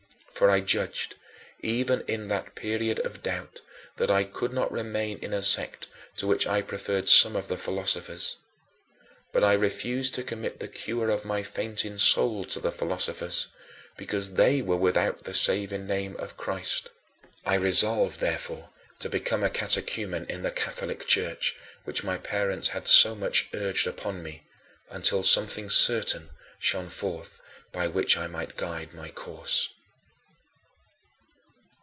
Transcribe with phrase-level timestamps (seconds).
[0.41, 1.13] For I judged,
[1.59, 3.61] even in that period of doubt,
[3.97, 5.85] that I could not remain in a sect
[6.17, 8.37] to which I preferred some of the philosophers.
[9.33, 13.49] But I refused to commit the cure of my fainting soul to the philosophers,
[13.97, 16.89] because they were without the saving name of Christ.
[17.45, 22.87] I resolved, therefore, to become a catechumen in the Catholic Church which my parents had
[22.87, 24.41] so much urged upon me
[24.89, 27.39] until something certain shone forth
[27.71, 29.69] by which I might guide my course.